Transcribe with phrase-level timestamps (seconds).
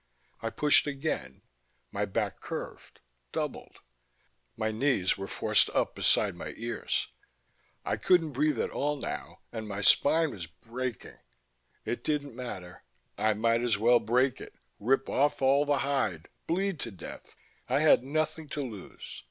[0.41, 1.43] I pushed again,
[1.91, 3.01] my back curved,
[3.31, 3.81] doubled;
[4.57, 7.09] my knees were forced up beside my ears.
[7.85, 11.19] I couldn't breathe at all now and my spine was breaking.
[11.85, 12.81] It didn't matter.
[13.15, 17.35] I might as well break it, rip off all the hide, bleed to death;
[17.69, 19.19] I had nothing to lose.